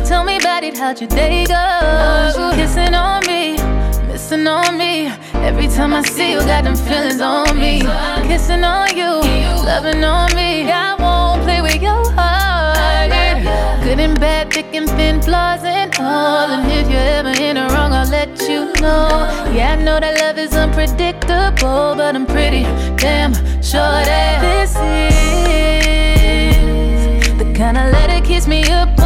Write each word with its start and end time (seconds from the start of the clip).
you. 0.00 0.06
Tell 0.06 0.24
me 0.24 0.36
about 0.36 0.64
it, 0.64 0.76
how'd 0.76 1.00
your 1.00 1.08
day 1.08 1.44
go? 1.46 2.52
Kissing 2.54 2.94
on 2.94 3.26
me, 3.26 3.56
missing 4.06 4.46
on 4.46 4.76
me. 4.78 5.08
Every 5.34 5.68
time 5.68 5.94
I 5.94 6.02
see 6.02 6.32
you, 6.32 6.40
got 6.40 6.64
them 6.64 6.76
feelings 6.76 7.20
on 7.20 7.58
me. 7.58 7.80
Kissing 8.26 8.64
on 8.64 8.96
you, 8.96 9.20
loving 9.64 10.04
on 10.04 10.34
me. 10.34 10.70
I 10.70 10.94
won't 10.98 11.42
play 11.42 11.60
with 11.62 11.82
your 11.82 12.10
heart. 12.12 13.10
Good 13.82 13.98
and 13.98 14.20
bad, 14.20 14.52
thick 14.52 14.74
and 14.74 14.88
thin, 14.90 15.22
flaws 15.22 15.64
and 15.64 15.94
all. 15.98 16.50
And 16.50 16.70
if 16.70 16.88
you're 16.90 17.00
ever 17.00 17.30
in 17.42 17.56
the 17.56 17.66
wrong, 17.74 17.92
I'll 17.92 18.08
let 18.08 18.40
you 18.48 18.72
know. 18.80 19.26
Yeah, 19.52 19.72
I 19.78 19.82
know 19.82 19.98
that 19.98 20.18
love 20.20 20.38
is 20.38 20.54
unpredictable, 20.54 21.94
but 21.96 22.14
I'm 22.14 22.26
pretty 22.26 22.62
damn 22.96 23.32
sure 23.62 24.02
that 24.10 24.40
this 24.42 24.76
is 27.16 27.38
the 27.38 27.52
kind 27.54 27.76
of 27.78 27.90
let 27.92 28.10
it 28.10 28.24
kiss 28.24 28.46
me 28.46 28.62
up 28.70 28.99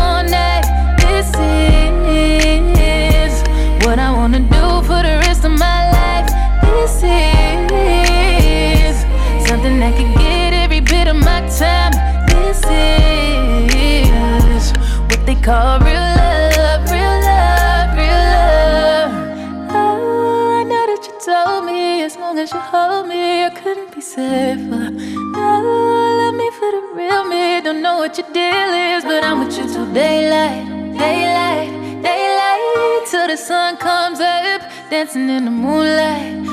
dancing 34.94 35.28
in 35.28 35.44
the 35.46 35.50
moonlight, 35.50 36.43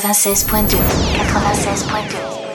96.2. 0.00 0.76
96.2. 1.16 2.45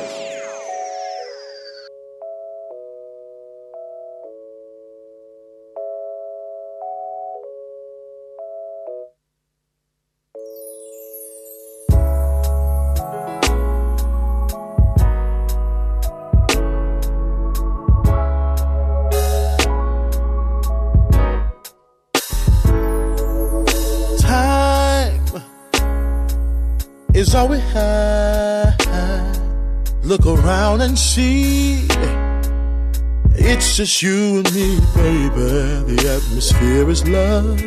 just 33.82 34.04
you 34.04 34.38
and 34.38 34.54
me, 34.54 34.80
baby. 34.94 35.96
The 35.96 36.22
atmosphere 36.22 36.88
is 36.88 37.08
love. 37.08 37.58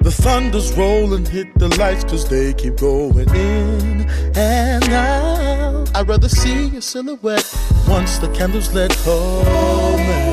The 0.00 0.10
thunder's 0.10 0.76
rolling, 0.76 1.26
hit 1.26 1.56
the 1.60 1.68
lights, 1.78 2.02
cause 2.02 2.28
they 2.28 2.52
keep 2.52 2.78
going 2.78 3.28
in 3.36 4.10
and 4.34 4.84
out. 4.92 5.94
I'd 5.94 6.08
rather 6.08 6.28
see 6.28 6.66
your 6.66 6.80
silhouette 6.80 7.56
once 7.86 8.18
the 8.18 8.26
candles 8.34 8.74
lit. 8.74 8.92
Oh, 9.06 9.96
man. 9.96 10.32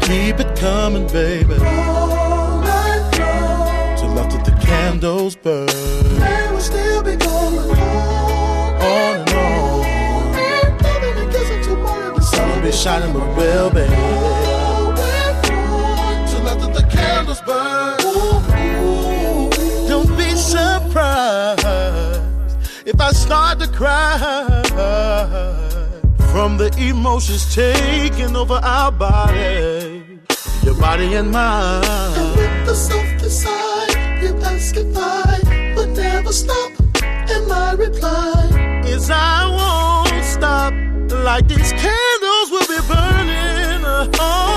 Keep 0.00 0.40
it 0.40 0.56
coming, 0.58 1.06
baby. 1.06 1.54
All 1.54 2.60
night 2.62 3.18
long. 3.20 3.96
Till 3.96 4.18
after 4.18 4.38
the 4.50 4.56
candles 4.60 5.36
burn. 5.36 5.81
Be 12.62 12.70
shining, 12.70 13.12
but 13.12 13.26
will 13.36 13.70
be. 13.70 13.86
Till 16.30 16.48
after 16.48 16.70
the 16.78 16.86
candles 16.88 17.40
burn. 17.40 17.96
Don't 19.88 20.16
be 20.16 20.30
surprised 20.36 21.66
if 22.86 23.00
I 23.00 23.10
start 23.12 23.58
to 23.60 23.66
cry 23.66 24.16
from 26.32 26.56
the 26.56 26.70
emotions 26.78 27.52
taking 27.52 28.36
over 28.36 28.60
our 28.62 28.92
body, 28.92 30.20
your 30.62 30.74
body 30.74 31.14
and 31.14 31.32
mine. 31.32 31.82
And 32.16 32.36
with 32.36 32.66
the 32.66 32.74
soft 32.74 33.20
side, 33.30 34.22
you 34.22 34.36
ask 34.44 34.76
if 34.76 34.96
I 34.96 35.74
would 35.76 35.96
never 35.96 36.32
stop, 36.32 36.72
and 37.02 37.48
my 37.48 37.72
reply 37.72 38.82
is 38.86 39.10
I 39.10 39.48
won't 39.48 40.24
stop 40.24 40.91
like 41.22 41.46
these 41.46 41.72
candles 41.72 42.50
will 42.50 42.66
be 42.66 42.80
burning. 42.88 43.84
All 44.18 44.51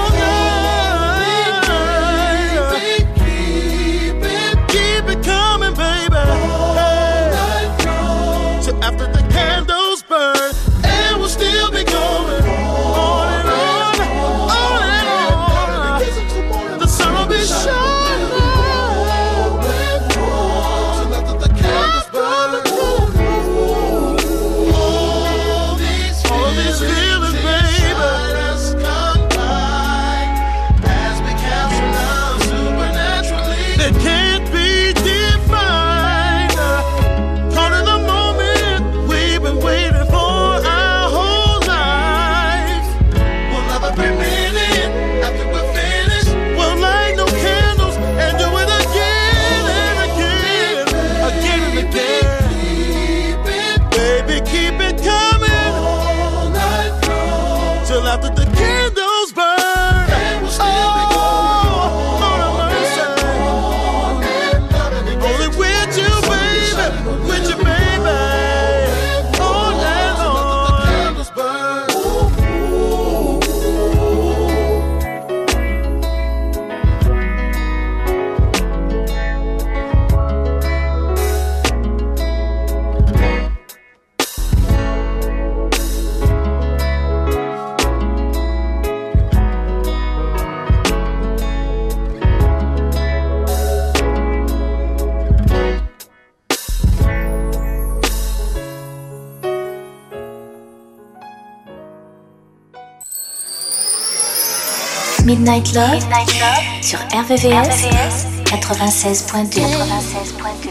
Midnight 105.56 105.74
Love, 105.74 105.94
Midnight 105.94 106.34
Love 106.42 106.84
sur 106.84 107.00
RVVS, 107.14 107.86
RVVS 107.86 108.28
96.2. 108.44 109.62
96.2. 109.62 110.70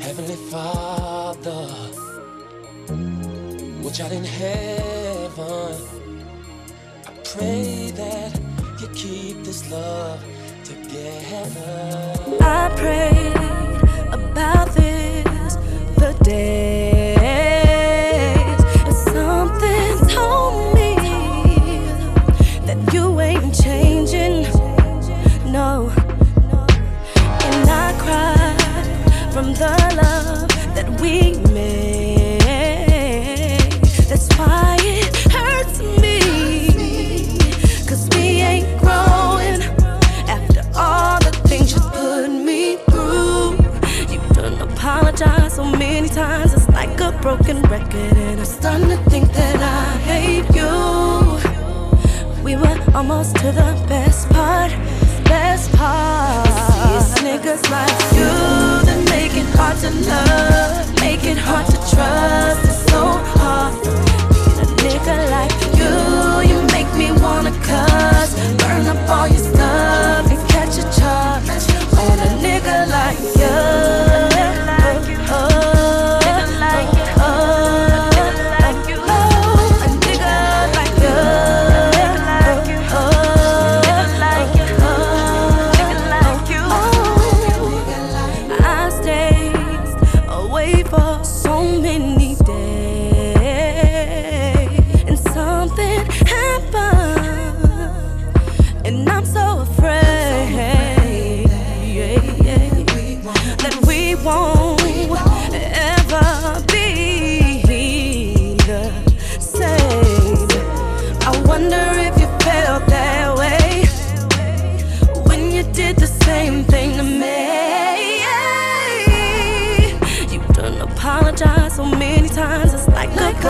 Heavenly 0.00 0.36
Father, 0.50 1.68
which 3.84 4.00
art 4.00 4.12
in 4.12 4.24
heaven, 4.24 5.76
I 7.06 7.10
pray 7.22 7.92
that 7.92 8.40
you 8.80 8.88
keep 8.88 9.44
this 9.44 9.70
love 9.70 10.20
together. 10.64 12.12
I 12.40 12.68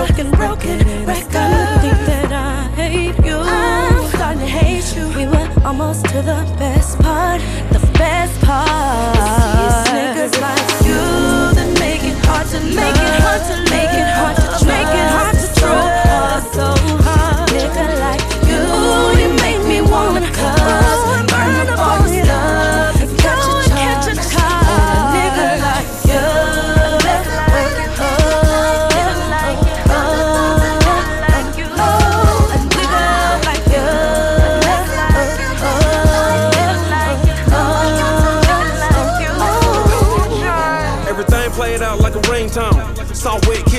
broken, 0.06 0.30
broken 0.32 0.78
record. 1.06 1.34
I 1.34 1.78
Think 1.80 2.00
that 2.06 2.32
I 2.32 2.68
hate 2.76 3.18
you. 3.24 3.36
I'm 3.36 4.06
starting 4.08 4.40
to 4.40 4.46
hate 4.46 4.88
you. 4.96 5.08
We 5.16 5.26
were 5.26 5.48
almost 5.64 6.04
to 6.06 6.22
the 6.22 6.40
best 6.58 6.98
part, 6.98 7.40
the 7.72 7.80
best 7.98 8.34
part. 8.42 9.16
It's 9.64 9.90
niggas 9.96 10.34
like 10.46 10.68
you 10.88 11.02
that 11.56 11.70
make 11.80 12.04
it 12.04 12.18
hard 12.26 12.46
to 12.52 12.60
make 12.80 13.00
it 13.08 13.16
hard 13.24 13.42
to 13.50 13.56
make 13.72 13.94
it 14.00 14.08
hard 14.18 14.36
to 14.36 14.66
make 14.66 14.92
it 15.00 15.08
hard 15.16 15.36
to 15.42 15.48
trust. 15.60 16.54
So 16.54 16.66
hard, 17.06 17.48
nigga 17.50 17.86
like 18.06 18.24
you. 18.50 18.62
You 19.20 19.28
make 19.44 19.62
me 19.70 19.80
wanna 19.80 20.30
cuss, 20.32 21.35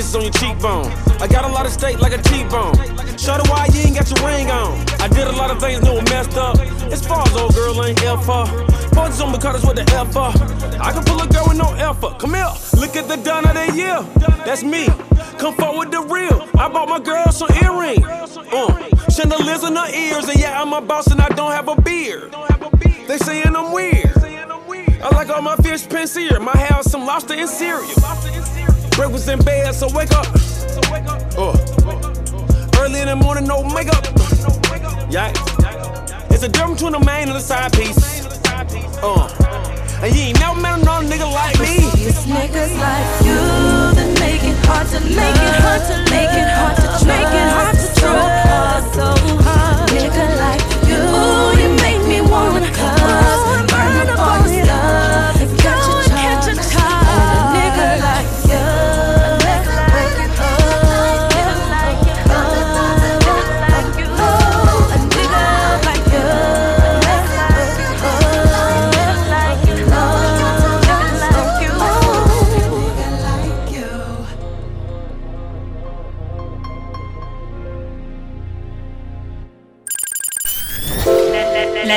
kisses 0.07 0.15
on 0.15 0.23
your 0.23 0.31
cheekbone. 0.33 0.85
I 1.21 1.27
got 1.27 1.45
a 1.45 1.53
lot 1.53 1.65
of 1.65 1.71
steak 1.71 1.99
like 1.99 2.13
a 2.13 2.21
T-bone. 2.21 2.75
Show 3.17 3.37
the 3.37 3.47
why 3.49 3.67
you 3.73 3.81
ain't 3.81 3.95
got 3.95 4.09
your 4.09 4.27
ring 4.27 4.49
on. 4.51 4.77
I 5.01 5.07
did 5.07 5.27
a 5.27 5.31
lot 5.31 5.51
of 5.51 5.59
things, 5.59 5.81
no 5.81 6.01
messed 6.01 6.37
up. 6.37 6.59
As 6.91 7.05
far 7.05 7.27
as 7.27 7.35
old 7.35 7.53
girl 7.55 7.83
ain't 7.83 7.99
for. 7.99 8.45
Punches 8.93 9.21
on 9.21 9.31
the 9.31 9.37
cutters 9.37 9.65
with 9.65 9.75
the 9.75 9.85
F. 9.93 10.15
I 10.15 10.91
can 10.91 11.03
pull 11.03 11.21
a 11.21 11.27
girl 11.27 11.45
with 11.47 11.57
no 11.57 11.73
effort. 11.73 12.19
Come 12.19 12.33
here, 12.33 12.51
look 12.75 12.95
at 12.95 13.07
the 13.07 13.17
done 13.17 13.47
of 13.47 13.55
the 13.55 13.75
year. 13.75 14.01
That's 14.45 14.63
me. 14.63 14.87
Come 15.39 15.55
forward 15.55 15.91
the 15.91 16.01
real. 16.01 16.47
I 16.57 16.69
bought 16.69 16.89
my 16.89 16.99
girl 16.99 17.31
some 17.31 17.49
earrings. 17.63 18.05
Uh, 18.51 19.09
chandeliers 19.09 19.63
in 19.63 19.75
her 19.75 19.89
ears, 19.93 20.29
and 20.29 20.39
yeah, 20.39 20.61
I'm 20.61 20.73
a 20.73 20.81
boss 20.81 21.07
and 21.07 21.19
I 21.19 21.29
don't 21.29 21.51
have 21.51 21.67
a 21.67 21.79
beard. 21.81 22.33
They 23.07 23.17
saying 23.17 23.55
I'm 23.55 23.71
weird. 23.71 24.13
I 25.03 25.09
like 25.13 25.29
all 25.29 25.41
my 25.41 25.55
fish 25.57 25.85
pensier. 25.87 26.41
My 26.41 26.57
house, 26.57 26.89
some 26.91 27.05
lobster 27.05 27.33
and 27.33 27.49
cereal. 27.49 27.87
Breakfast 28.97 29.29
in 29.29 29.37
bed, 29.45 29.75
so 29.75 29.87
wake 29.93 30.11
up. 30.11 30.25
Uh. 31.37 31.53
Early 32.81 32.99
in 32.99 33.05
the 33.05 33.15
morning, 33.15 33.45
no 33.45 33.61
makeup. 33.61 34.03
Yeah. 35.11 35.29
It's 36.33 36.41
a 36.41 36.49
difference 36.49 36.81
between 36.81 36.95
a 36.95 37.05
main 37.05 37.29
and 37.29 37.37
a 37.37 37.39
side 37.39 37.73
piece. 37.73 38.25
Uh. 39.03 39.29
And 40.01 40.15
you 40.15 40.33
ain't 40.33 40.39
never 40.39 40.59
met 40.59 40.81
another 40.81 41.05
nigga 41.05 41.31
like 41.31 41.59
me. 41.59 41.77
It's 42.09 42.25
niggas 42.25 42.73
like 42.73 43.09
you 43.21 43.37
that 43.93 44.17
make 44.17 44.41
it 44.41 44.57
hard 44.65 44.87
to 44.87 44.99
make 45.13 45.37
it 45.45 45.55
hard 45.61 45.81
to 45.93 45.97
make 46.09 46.33
it 46.33 46.49
hard 46.57 46.77
to 46.81 47.05
make 47.05 47.33
it 47.37 47.49
hard 47.53 47.77
to 47.77 47.87
trust. 48.01 48.97
So 48.97 49.13
hard, 49.45 49.89
nigga 49.93 50.25
like 50.41 50.65
you. 50.89 51.05
You 51.61 51.69
make 51.85 52.01
me 52.09 52.21
wanna 52.21 52.65
cuss, 52.73 53.69
burn 53.69 54.09
up 54.09 54.17
all 54.17 54.46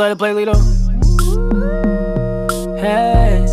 It 0.00 0.16
play, 0.16 0.32
Lito. 0.32 0.56
Hey, 2.78 3.44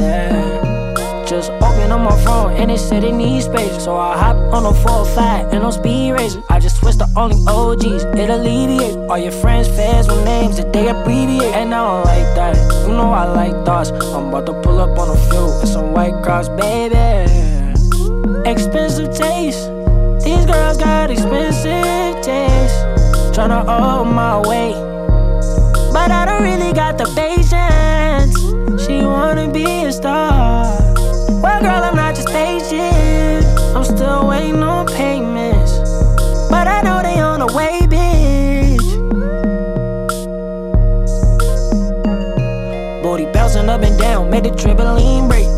yeah. 0.00 1.24
Just 1.24 1.52
open 1.52 1.92
up 1.92 2.00
my 2.00 2.24
phone 2.24 2.54
and 2.54 2.72
it 2.72 2.78
said 2.78 3.04
it 3.04 3.12
needs 3.12 3.44
space. 3.44 3.84
So 3.84 3.96
I 3.96 4.18
hop 4.18 4.34
on 4.52 4.66
a 4.66 4.74
405 4.74 5.52
and 5.52 5.62
on 5.62 5.72
speed 5.72 6.10
racer. 6.10 6.42
I 6.50 6.58
just 6.58 6.78
switched 6.80 6.98
to 6.98 7.08
only 7.16 7.36
OGs, 7.46 8.02
it 8.02 8.28
alleviates 8.28 8.96
All 9.08 9.16
your 9.16 9.30
friends, 9.30 9.68
fans 9.68 10.08
with 10.08 10.24
names 10.24 10.56
that 10.56 10.72
they 10.72 10.88
abbreviate. 10.88 11.54
And 11.54 11.72
I 11.72 11.78
don't 11.78 12.04
like 12.04 12.34
that. 12.34 12.56
You 12.82 12.92
know 12.92 13.12
I 13.12 13.24
like 13.24 13.52
thoughts. 13.64 13.90
I'm 13.90 14.28
about 14.28 14.46
to 14.46 14.60
pull 14.62 14.80
up 14.80 14.98
on 14.98 15.16
a 15.16 15.30
few 15.30 15.46
with 15.60 15.68
some 15.68 15.92
white 15.92 16.20
cross, 16.24 16.48
baby. 16.48 16.96
Expensive 18.44 19.14
taste. 19.14 19.70
These 20.24 20.46
girls 20.46 20.78
got 20.78 21.12
expensive 21.12 22.20
taste. 22.22 22.74
Tryna 23.32 23.64
hold 23.64 24.08
my 24.08 24.40
weight 24.40 24.85
but 26.06 26.12
I 26.12 26.24
don't 26.24 26.44
really 26.44 26.72
got 26.72 26.98
the 26.98 27.06
patience. 27.16 28.38
She 28.86 29.02
wanna 29.02 29.50
be 29.50 29.86
a 29.86 29.92
star. 29.92 30.64
Well, 31.42 31.60
girl, 31.60 31.82
I'm 31.82 31.96
not 31.96 32.14
just 32.14 32.28
patient. 32.28 33.44
I'm 33.74 33.82
still 33.82 34.28
waiting 34.28 34.62
on 34.62 34.86
payments, 34.86 35.72
but 36.48 36.68
I 36.68 36.80
know 36.82 37.02
they 37.02 37.18
on 37.18 37.40
the 37.40 37.52
way, 37.58 37.80
bitch. 37.90 38.86
Booty 43.02 43.26
bouncing 43.32 43.68
up 43.68 43.82
and 43.82 43.98
down, 43.98 44.30
made 44.30 44.44
the 44.44 44.50
trampoline 44.50 45.28
break 45.28 45.55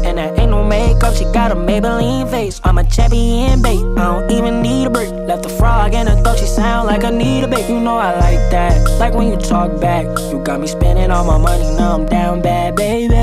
got 1.48 1.56
a 1.56 1.60
Maybelline 1.60 2.30
face. 2.30 2.60
I'm 2.64 2.78
a 2.78 2.84
champion 2.84 3.62
babe. 3.62 3.98
I 3.98 4.04
don't 4.04 4.30
even 4.30 4.60
need 4.60 4.86
a 4.86 4.90
break. 4.90 5.10
Left 5.10 5.46
a 5.46 5.48
frog 5.48 5.94
in 5.94 6.06
a 6.06 6.22
throat, 6.22 6.38
she 6.38 6.46
sound 6.46 6.86
like 6.86 7.04
I 7.04 7.10
need 7.10 7.44
a 7.44 7.48
bait. 7.48 7.68
You 7.68 7.80
know 7.80 7.96
I 7.96 8.12
like 8.18 8.50
that, 8.50 8.98
like 8.98 9.14
when 9.14 9.28
you 9.28 9.36
talk 9.36 9.80
back. 9.80 10.06
You 10.30 10.40
got 10.40 10.60
me 10.60 10.66
spending 10.66 11.10
all 11.10 11.24
my 11.24 11.38
money, 11.38 11.64
now 11.76 11.94
I'm 11.94 12.06
down 12.06 12.42
bad, 12.42 12.76
baby. 12.76 13.14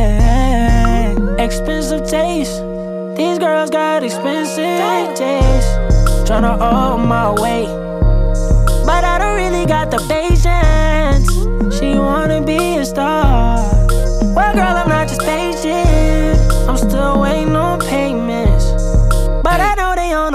Expensive 1.41 2.07
taste, 2.09 2.63
these 3.15 3.37
girls 3.37 3.69
got 3.69 4.03
expensive 4.03 5.15
taste. 5.15 5.69
Tryna 6.27 6.57
hold 6.57 7.01
my 7.01 7.29
weight, 7.29 7.69
but 8.85 9.03
I 9.03 9.19
don't 9.19 9.35
really 9.35 9.65
got 9.67 9.91
the 9.91 9.99
patience. 10.09 11.29
She 11.77 11.93
wanna 11.99 12.41
be 12.41 12.77
a 12.77 12.85
star. 12.85 13.54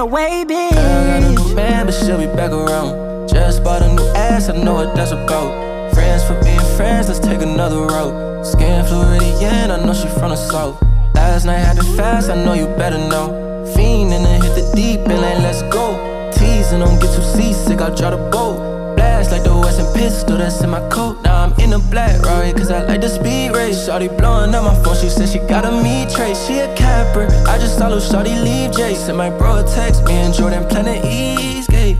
On 0.00 0.08
the 0.08 0.14
way, 0.14 0.44
bitch. 0.46 0.72
I 0.72 1.16
a 1.16 1.30
new 1.30 1.54
man, 1.54 1.86
but 1.86 1.92
she'll 1.92 2.18
be 2.18 2.26
back 2.26 2.52
around. 2.52 3.28
Just 3.28 3.62
bought 3.62 3.82
a 3.82 3.88
new 3.92 4.06
ass, 4.14 4.48
I 4.48 4.56
know 4.56 4.74
what 4.74 4.94
that's 4.94 5.12
about. 5.12 5.94
Friends 5.94 6.24
for 6.24 6.40
being 6.42 6.60
friends, 6.76 7.08
let's 7.08 7.20
take 7.20 7.42
another 7.42 7.80
route. 7.80 8.46
Skin 8.46 8.84
Floridian, 8.86 9.70
I 9.70 9.84
know 9.84 9.92
she 9.92 10.08
from 10.08 10.30
the 10.30 10.36
south. 10.36 10.80
Last 11.14 11.44
night 11.44 11.58
had 11.58 11.76
to 11.76 11.82
fast, 11.96 12.30
I 12.30 12.42
know 12.44 12.54
you 12.54 12.66
better 12.66 12.98
know. 12.98 13.66
Fiend 13.74 14.12
and 14.12 14.24
then 14.24 14.40
hit 14.42 14.54
the 14.54 14.72
deep 14.74 15.00
and 15.00 15.20
like, 15.20 15.38
let's 15.38 15.62
go. 15.62 16.30
Teasing, 16.32 16.80
don't 16.80 17.00
get 17.00 17.14
too 17.14 17.22
seasick, 17.22 17.80
I'll 17.80 17.94
try 17.94 18.10
the 18.10 18.30
boat 18.30 18.79
like 19.28 19.44
the 19.44 19.54
Western 19.54 19.92
pistol 19.92 20.38
that's 20.38 20.62
in 20.62 20.70
my 20.70 20.80
coat. 20.88 21.22
Now 21.24 21.44
I'm 21.44 21.52
in 21.60 21.74
a 21.74 21.78
black 21.78 22.22
Rari, 22.22 22.52
cause 22.52 22.70
I 22.70 22.82
like 22.84 23.02
the 23.02 23.08
speed 23.08 23.50
race. 23.50 23.86
Shawty 23.86 24.08
blowing 24.16 24.54
up 24.54 24.64
my 24.64 24.74
phone, 24.82 24.96
she 24.96 25.10
said 25.10 25.28
she 25.28 25.38
got 25.40 25.64
a 25.66 25.70
me 25.70 26.06
trace. 26.14 26.46
She 26.46 26.58
a 26.60 26.74
camper, 26.74 27.26
I 27.46 27.58
just 27.58 27.76
saw 27.76 27.88
little 27.88 28.00
Shawty 28.00 28.42
leave 28.42 28.72
Jason. 28.72 29.16
My 29.16 29.28
bro 29.28 29.62
text 29.66 30.04
me 30.04 30.14
and 30.14 30.32
Jordan 30.32 30.66
Planet 30.68 31.04
Eastgate. 31.04 31.98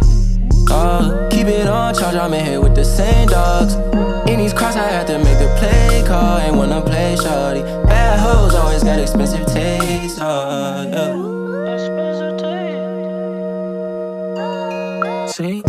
Uh, 0.70 1.28
keep 1.30 1.46
it 1.46 1.66
on 1.66 1.94
charge, 1.94 2.14
I'm 2.14 2.32
in 2.32 2.44
here 2.44 2.60
with 2.60 2.74
the 2.74 2.84
same 2.84 3.28
dogs. 3.28 3.74
In 4.30 4.38
these 4.38 4.54
cross, 4.54 4.76
I 4.76 4.88
had 4.88 5.06
to 5.08 5.18
make 5.18 5.38
the 5.38 5.54
play 5.58 6.02
call. 6.06 6.38
Ain't 6.38 6.56
wanna 6.56 6.80
play 6.80 7.16
Shawty. 7.16 7.62
Bad 7.86 8.18
hoes 8.20 8.54
always 8.54 8.82
got 8.82 8.98
expensive 8.98 9.44
taste. 9.46 10.20
Uh, 10.20 10.86
yeah. 10.88 11.30
See? 15.26 15.62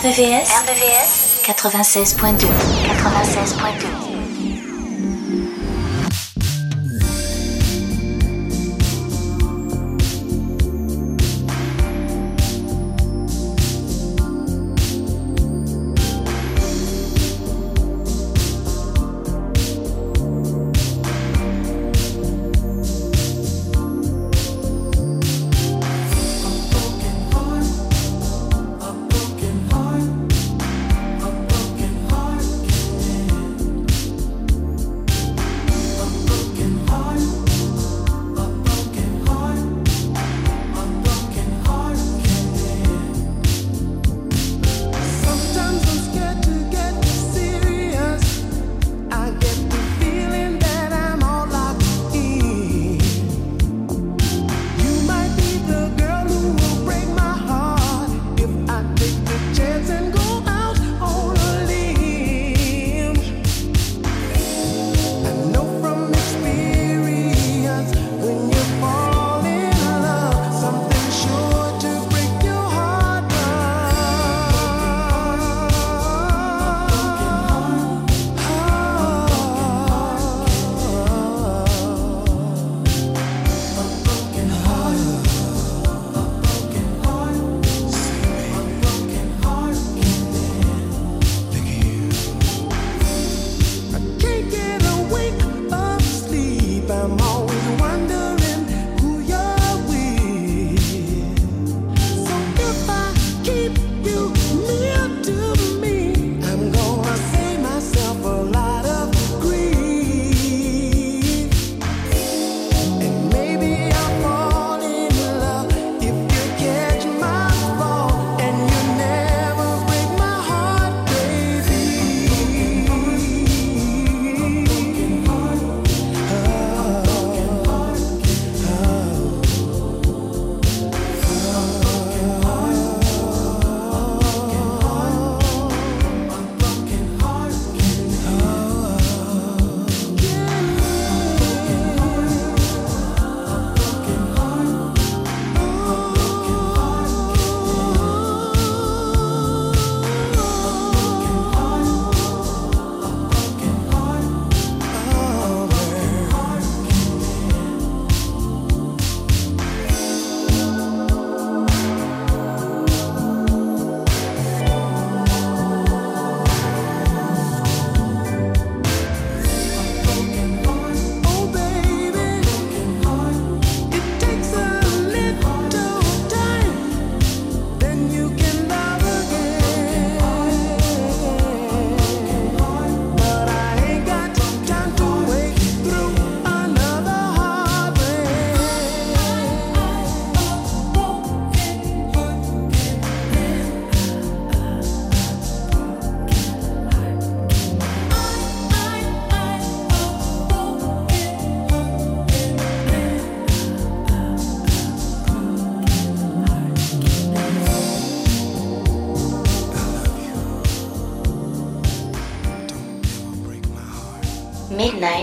RVVS, 0.00 0.48
RVVS 0.64 1.42
96.2 1.44 2.48
96.2 2.88 4.19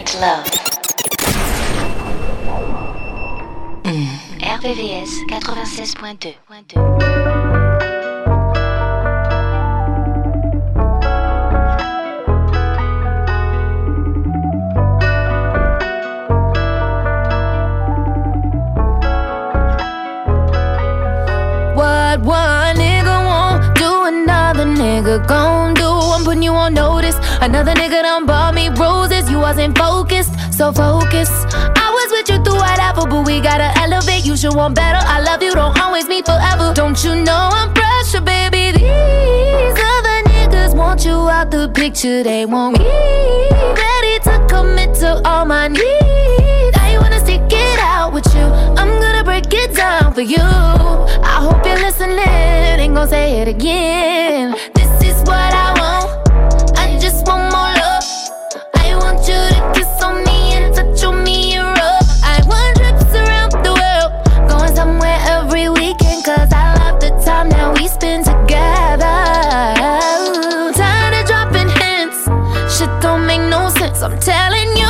Midnight 0.08 0.22
Love. 0.22 0.46
RVVS 4.40 5.28
96.2. 5.28 6.37
wasn't 29.48 29.78
focused, 29.78 30.34
so 30.52 30.74
focused. 30.74 31.32
I 31.56 31.88
was 31.98 32.10
with 32.12 32.28
you 32.32 32.38
through 32.44 32.60
whatever, 32.68 33.08
but 33.08 33.26
we 33.26 33.40
gotta 33.40 33.72
elevate. 33.80 34.26
You 34.26 34.36
should 34.36 34.54
want 34.54 34.76
better. 34.76 35.00
I 35.00 35.22
love 35.22 35.42
you, 35.42 35.54
don't 35.54 35.80
always 35.80 36.06
meet 36.10 36.26
forever. 36.26 36.74
Don't 36.74 37.02
you 37.02 37.16
know 37.16 37.44
I'm 37.60 37.74
pressure, 37.74 38.20
baby? 38.20 38.78
These 38.78 39.80
other 39.94 40.18
niggas 40.34 40.76
want 40.76 41.06
you 41.06 41.16
out 41.30 41.50
the 41.50 41.72
picture. 41.74 42.24
They 42.24 42.46
want 42.46 42.78
me 42.78 42.86
ready 43.84 44.16
to 44.28 44.36
commit 44.50 44.94
to 44.96 45.22
all 45.24 45.46
my 45.46 45.70
needs. 45.70 46.76
I 46.86 46.98
wanna 47.00 47.22
stick 47.22 47.48
it 47.50 47.80
out 47.80 48.12
with 48.12 48.28
you. 48.36 48.48
I'm 48.80 49.00
gonna 49.00 49.24
break 49.24 49.48
it 49.54 49.74
down 49.74 50.14
for 50.14 50.26
you. 50.34 50.48
I 51.34 51.38
hope 51.46 51.66
you're 51.66 51.82
listening. 51.88 52.20
Ain't 52.84 52.96
gonna 52.96 53.08
say 53.08 53.40
it 53.42 53.48
again. 53.48 54.56
This 54.76 54.92
is 55.10 55.18
what 55.22 55.54
I. 55.54 55.67
I'm 74.08 74.18
telling 74.20 74.78
you, 74.78 74.88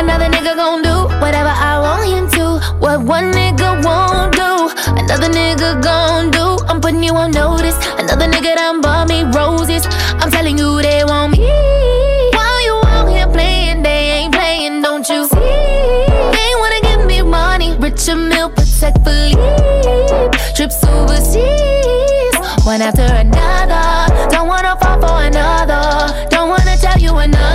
another 0.00 0.24
nigga 0.24 0.56
gon' 0.56 0.80
do 0.80 1.04
whatever 1.20 1.52
I 1.52 1.78
want 1.80 2.08
him 2.08 2.30
to. 2.30 2.64
What 2.78 3.02
one 3.02 3.30
nigga 3.30 3.84
won't 3.84 4.32
do, 4.32 4.72
another 4.96 5.28
nigga 5.28 5.82
gon' 5.82 6.30
do. 6.30 6.64
I'm 6.66 6.80
putting 6.80 7.02
you 7.02 7.12
on 7.14 7.32
notice. 7.32 7.76
Another 7.98 8.26
nigga 8.26 8.54
done 8.56 8.80
bought 8.80 9.10
me 9.10 9.24
roses. 9.24 9.84
I'm 10.16 10.30
telling 10.30 10.56
you 10.56 10.80
they 10.80 11.04
want 11.04 11.32
me. 11.32 11.44
While 12.32 12.60
you 12.64 12.80
out 12.86 13.06
here 13.06 13.28
playing, 13.28 13.82
they 13.82 14.24
ain't 14.24 14.32
playing, 14.32 14.80
don't 14.80 15.06
you 15.10 15.26
see? 15.26 15.36
They 15.36 16.50
wanna 16.56 16.80
give 16.84 17.04
me 17.06 17.20
money, 17.20 17.76
Richard 17.76 18.16
Mille, 18.16 18.48
Patek 18.48 18.96
Philippe. 19.04 20.38
Trips 20.56 20.82
overseas, 20.84 22.34
one 22.64 22.80
after 22.80 23.04
another. 23.04 24.30
Don't 24.30 24.48
wanna 24.48 24.74
fall 24.80 24.98
for 25.02 25.20
another. 25.20 26.28
Don't 26.30 26.48
wanna 26.48 26.78
tell 26.78 26.98
you 26.98 27.14
another. 27.18 27.53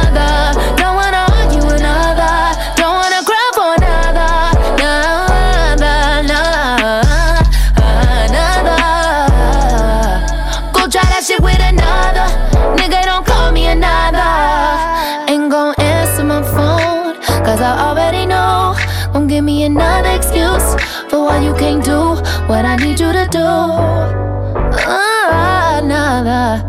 I 17.70 17.90
already 17.90 18.26
know. 18.26 18.74
Gon' 19.14 19.28
give 19.28 19.44
me 19.44 19.64
another 19.64 20.10
excuse 20.10 20.74
for 21.08 21.26
why 21.26 21.40
you 21.40 21.54
can't 21.54 21.84
do 21.86 22.00
what 22.50 22.66
I 22.66 22.76
need 22.78 23.00
you 23.00 23.12
to 23.14 23.28
do. 23.30 23.46
Another. 25.78 26.66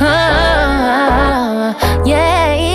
Ah, 0.00 1.74
yeah, 2.06 2.54
yeah, 2.54 2.71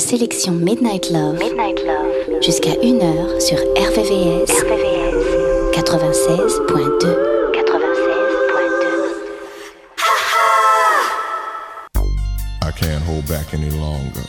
sélection 0.00 0.52
Midnight 0.52 1.10
Love. 1.10 1.38
Midnight 1.38 1.80
Love. 1.84 2.42
Jusqu'à 2.42 2.72
1h 2.72 3.40
sur 3.40 3.58
RVVS. 3.76 4.50
RVVS 4.50 5.70
96.2. 5.72 7.30
96.2. 7.52 7.90
I 12.62 12.70
can't 12.72 13.04
hold 13.04 13.28
back 13.28 13.54
any 13.54 13.70
longer. 13.70 14.26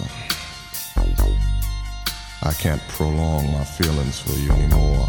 I 2.43 2.53
can't 2.53 2.81
prolong 2.89 3.51
my 3.51 3.63
feelings 3.63 4.19
for 4.19 4.37
you 4.39 4.51
anymore. 4.51 5.07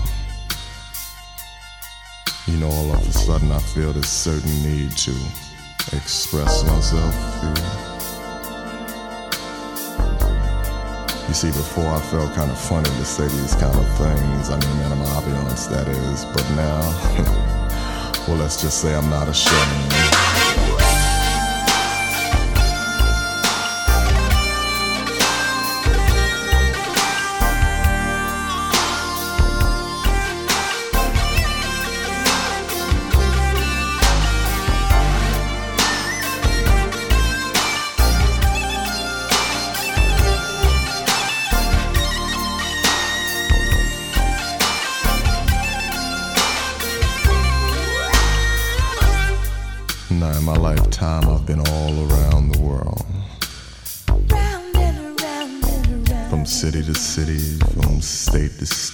You 2.47 2.57
know, 2.59 2.69
all 2.71 2.93
of 2.93 3.09
a 3.09 3.13
sudden 3.13 3.51
I 3.51 3.59
feel 3.59 3.93
this 3.93 4.09
certain 4.09 4.63
need 4.63 4.91
to 4.93 5.13
express 5.93 6.65
myself 6.65 7.15
to 7.41 7.47
you. 7.61 7.92
You 11.33 11.37
see, 11.37 11.49
before 11.49 11.91
I 11.91 11.99
felt 11.99 12.35
kind 12.35 12.51
of 12.51 12.59
funny 12.59 12.91
to 12.91 13.05
say 13.07 13.27
these 13.27 13.55
kind 13.55 13.75
of 13.75 13.89
things. 13.97 14.51
I 14.51 14.59
mean, 14.59 14.77
man, 14.77 14.93
I'm 14.93 14.99
ambiance, 14.99 15.67
that 15.71 15.89
is. 15.89 16.27
But 16.27 16.45
now, 16.51 16.83
well, 18.29 18.37
let's 18.37 18.61
just 18.61 18.83
say 18.83 18.95
I'm 18.95 19.09
not 19.09 19.29
ashamed. 19.29 19.82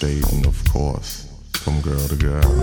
And 0.03 0.45
of 0.45 0.63
course, 0.71 1.27
from 1.53 1.81
girl 1.81 2.07
to 2.07 2.15
girl. 2.15 2.61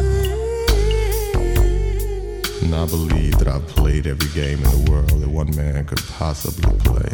And 2.62 2.74
I 2.74 2.86
believe 2.86 3.38
that 3.38 3.46
I've 3.46 3.66
played 3.66 4.06
every 4.06 4.30
game 4.30 4.64
in 4.64 4.84
the 4.84 4.90
world 4.90 5.10
that 5.10 5.28
one 5.28 5.54
man 5.54 5.84
could 5.84 6.00
possibly 6.18 6.78
play. 6.78 7.12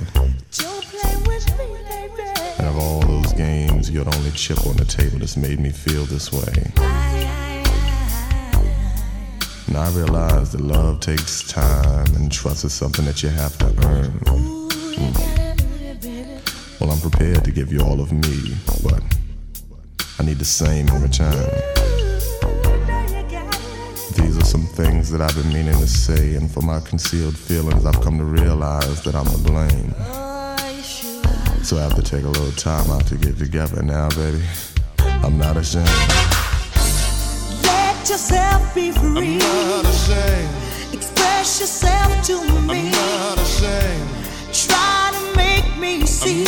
And 2.59 2.69
of 2.69 2.79
all 2.79 3.01
those 3.01 3.33
games, 3.33 3.91
you're 3.91 4.05
the 4.05 4.17
only 4.17 4.31
chip 4.31 4.65
on 4.65 4.77
the 4.77 4.85
table 4.85 5.19
that's 5.19 5.37
made 5.37 5.59
me 5.59 5.71
feel 5.71 6.05
this 6.05 6.31
way. 6.33 6.73
And 9.67 9.77
I 9.77 9.91
realize 9.91 10.53
that 10.53 10.61
love 10.61 11.01
takes 11.01 11.43
time 11.49 12.15
and 12.15 12.31
trust 12.31 12.65
is 12.65 12.73
something 12.73 13.05
that 13.07 13.25
you 13.25 13.29
have 13.31 13.59
to 13.59 13.67
earn. 13.87 14.13
Mm. 14.21 14.73
Well, 16.81 16.91
I'm 16.93 17.01
prepared 17.01 17.45
to 17.45 17.51
give 17.51 17.73
you 17.73 17.81
all 17.81 18.01
of 18.01 18.13
me, 18.13 18.55
but 18.85 19.03
I 20.23 20.25
need 20.25 20.39
the 20.39 20.45
same 20.45 20.87
in 20.87 21.03
return. 21.03 21.33
These 24.15 24.39
are 24.39 24.45
some 24.45 24.63
things 24.63 25.11
that 25.11 25.21
I've 25.21 25.35
been 25.35 25.53
meaning 25.53 25.77
to 25.81 25.89
say, 25.89 26.37
and 26.37 26.49
for 26.49 26.61
my 26.61 26.79
concealed 26.79 27.37
feelings, 27.37 27.85
I've 27.85 28.01
come 28.03 28.19
to 28.19 28.25
realize 28.25 29.03
that 29.03 29.17
I'm 29.17 29.25
to 29.25 29.39
blame. 29.39 29.93
So 31.65 31.77
I 31.77 31.81
have 31.81 31.97
to 31.97 32.03
take 32.03 32.23
a 32.23 32.29
little 32.29 32.53
time 32.53 32.89
out 32.93 33.05
to 33.09 33.17
get 33.17 33.37
together 33.37 33.83
now, 33.83 34.11
baby. 34.11 34.41
I'm 35.25 35.39
not 35.39 35.57
ashamed. 35.57 35.89
Let 37.65 38.09
yourself 38.09 38.73
be 38.77 38.93
free. 38.93 39.11
I'm 39.11 39.39
not 39.41 39.87
ashamed. 39.87 40.95
Express 40.95 41.59
yourself 41.59 42.25
to 42.27 42.45
me. 42.69 42.79
I'm 42.79 42.93
not 42.93 43.39
ashamed. 43.39 44.09
Try 44.53 45.11
to 45.15 45.37
make 45.37 45.77
me 45.81 46.07
see 46.07 46.45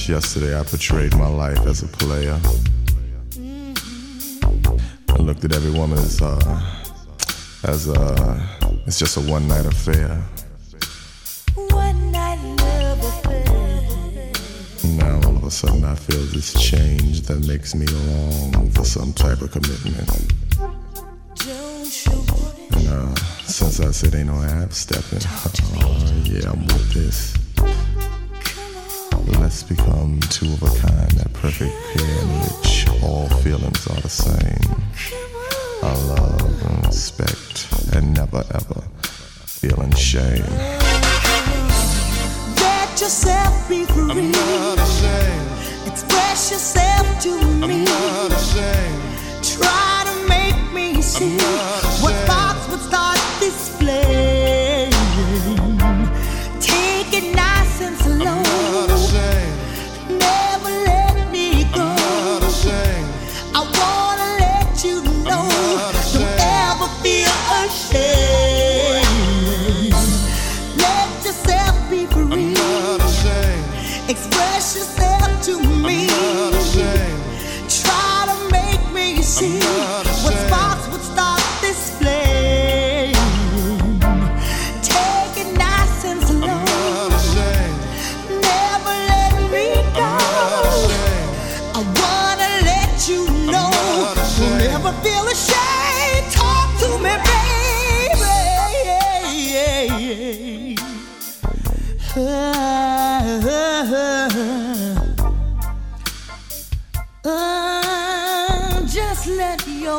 just 0.00 0.08
yesterday 0.08 0.58
I 0.58 0.62
portrayed 0.62 1.14
my 1.16 1.28
life 1.28 1.66
as 1.66 1.82
a 1.82 1.86
player. 1.86 2.40
I 5.08 5.16
looked 5.18 5.44
at 5.44 5.52
every 5.52 5.72
woman 5.72 5.98
as 5.98 6.22
uh, 6.22 6.60
as 7.64 7.88
uh, 7.88 8.40
it's 8.86 8.98
just 8.98 9.18
a 9.18 9.20
one 9.20 9.46
night 9.46 9.66
affair. 9.66 10.22
One 11.54 12.12
night 12.12 12.38
love 12.62 13.04
affair. 13.04 14.32
Now 14.96 15.16
all 15.28 15.36
of 15.36 15.44
a 15.44 15.50
sudden 15.50 15.84
I 15.84 15.94
feel 15.96 16.24
this 16.32 16.54
change 16.54 17.22
that 17.22 17.46
makes 17.46 17.74
me 17.74 17.86
long 17.86 18.70
for 18.70 18.84
some 18.84 19.12
type 19.12 19.42
of 19.42 19.50
commitment. 19.52 20.08
And 22.72 22.88
uh, 22.88 23.14
since 23.44 23.80
I 23.80 23.90
said 23.90 24.14
ain't 24.14 24.28
no 24.28 24.34
half 24.36 24.72
stepping, 24.72 25.20
uh, 25.26 26.22
yeah, 26.24 26.52
I'm 26.52 26.62
with 26.62 26.94
this. 26.94 27.39
Let's 29.38 29.62
become 29.62 30.20
two 30.30 30.46
of 30.52 30.62
a 30.62 30.70
kind, 30.80 31.10
that 31.12 31.32
perfect 31.34 31.72
pair 31.94 32.22
in 32.22 32.28
which 32.40 32.86
all 33.02 33.28
feelings 33.42 33.86
are 33.88 34.00
the 34.00 34.08
same. 34.08 34.76
I 35.82 35.94
love 36.04 36.62
and 36.70 36.86
respect 36.86 37.68
and 37.94 38.14
never 38.14 38.44
ever 38.54 38.82
feeling 39.46 39.92
shame. 39.94 40.44
Let 42.56 42.90
yourself 43.00 43.68
be 43.68 43.84
free. 43.84 44.10
I'm 44.10 44.30
not 44.32 44.78
ashamed. 44.78 45.86
Express 45.86 46.50
yourself 46.52 47.20
to 47.22 47.30
I'm 47.30 47.68
me. 47.68 47.84
not 47.84 48.32
ashamed. 48.32 49.02
Try 49.42 50.04
to 50.06 50.28
make 50.28 50.72
me 50.72 51.00
see 51.02 51.36
what 52.02 52.14
thoughts 52.26 52.68
would 52.70 52.80
start 52.80 53.18
this 53.40 53.79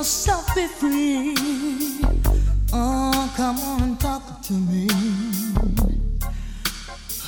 yourself 0.02 0.56
be 0.56 0.66
free. 0.66 1.36
Oh, 2.74 3.32
come 3.38 3.60
on, 3.60 3.84
and 3.84 4.00
talk 4.00 4.42
to 4.42 4.54
me. 4.54 4.88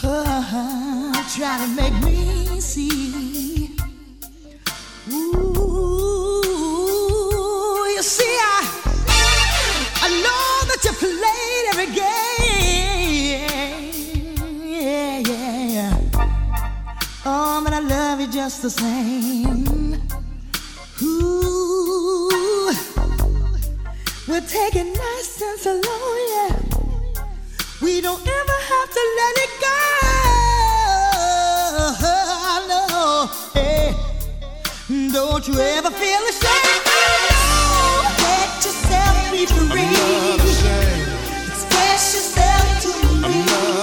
Uh, 0.04 1.14
try 1.36 1.58
to 1.64 1.68
make 1.76 1.94
me 2.04 2.60
see. 2.60 3.70
Ooh, 5.12 6.42
you 7.96 8.02
see, 8.02 8.38
I, 8.42 8.62
I 10.02 10.10
know 10.24 10.66
that 10.70 10.82
you 10.84 10.94
played 10.94 11.66
every 11.74 11.90
game. 11.94 13.44
Yeah, 14.66 15.20
yeah, 15.20 15.62
yeah. 15.76 15.94
Oh, 17.24 17.62
but 17.64 17.74
I 17.74 17.80
love 17.82 18.20
you 18.20 18.28
just 18.32 18.64
the 18.64 18.72
same. 18.72 19.63
We'll 24.34 24.42
taking 24.48 24.88
and 24.88 25.60
slow, 25.60 25.82
yeah. 26.34 26.54
We 27.82 28.02
don't 28.02 28.28
ever 28.28 28.60
have 28.72 28.90
to 28.98 29.04
let 29.20 29.36
it 29.46 29.52
go. 29.66 29.78
No, 32.68 33.30
hey, 33.54 33.94
don't 35.14 35.48
you 35.48 35.60
ever 35.60 35.92
feel 35.92 36.24
ashamed? 36.32 36.86
No, 37.30 37.52
let 38.26 38.52
yourself 38.66 39.16
be 39.32 39.46
free. 39.46 40.02
Express 41.52 42.04
yourself 42.16 42.66
to 42.84 42.92
me. 43.30 43.83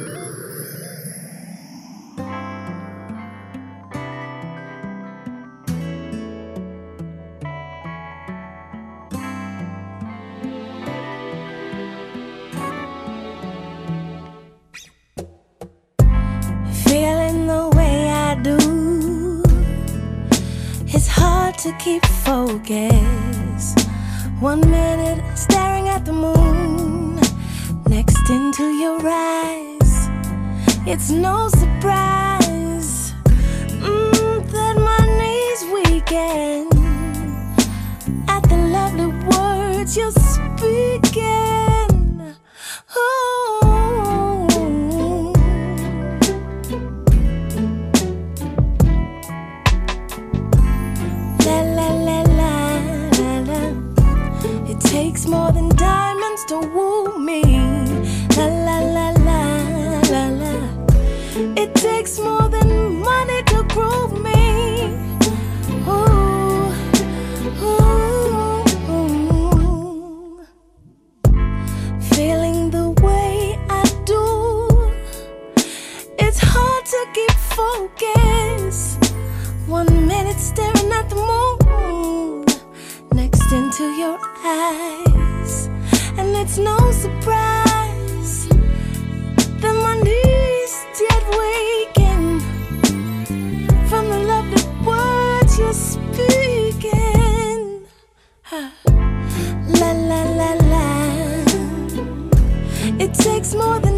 takes 103.41 103.55
more 103.55 103.79
than 103.79 103.90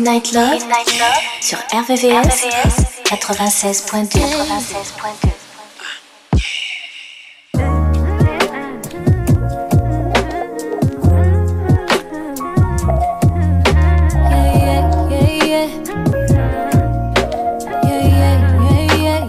Midnight 0.00 0.32
Love, 0.32 0.62
sur 1.42 1.58
RVVS, 1.72 2.46
96.2. 3.04 4.18
96.2. 4.18 5.30
Yeah, 14.30 15.08
yeah, 15.10 15.28
yeah, 15.28 15.44
yeah. 15.44 15.66
Yeah, 17.84 18.06
yeah, 18.08 18.36
yeah, 18.70 18.96
yeah, 18.96 19.20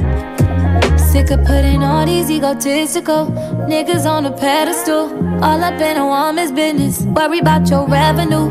yeah. 0.00 0.96
Sick 0.96 1.30
of 1.30 1.44
putting 1.44 1.82
all 1.82 2.06
these 2.06 2.30
egotistical 2.30 3.26
niggas 3.68 4.06
on 4.06 4.24
a 4.24 4.30
pedestal. 4.30 5.10
All 5.44 5.62
up 5.62 5.80
in 5.80 5.98
a 5.98 6.06
woman's 6.06 6.52
business. 6.52 7.02
Worry 7.02 7.40
about 7.40 7.68
your 7.68 7.86
revenue. 7.86 8.50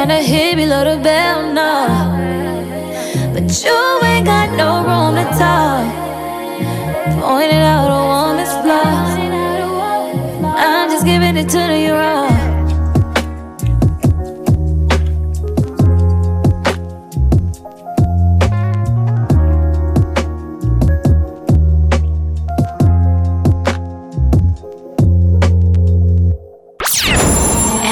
Ain't 0.00 0.10
tryna 0.10 0.22
hit 0.22 0.56
below 0.56 0.82
the 0.82 1.02
bell, 1.02 1.52
no. 1.52 1.86
But 3.34 3.62
you 3.62 4.00
ain't 4.02 4.24
got 4.24 4.48
no 4.56 4.82
room 4.88 5.14
to 5.16 5.24
talk. 5.36 5.84
Pointing 7.20 7.60
out 7.60 7.90
a 7.90 8.00
woman's 8.08 8.50
flaws. 8.62 9.18
I'm 10.56 10.88
just 10.88 11.04
giving 11.04 11.36
it 11.36 11.50
to 11.50 11.78
you 11.78 11.92
raw. 11.92 12.30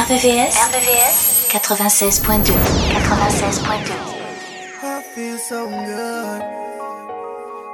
RVVS, 0.08 0.54
RVVS 0.54 1.17
96.2. 1.62 2.44
96.2. 2.44 3.90
I 4.82 5.02
feel 5.14 5.38
so 5.38 5.68
good. 5.68 6.42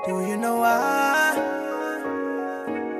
Do 0.06 0.26
you 0.28 0.36
know 0.36 0.58
why? 0.58 1.34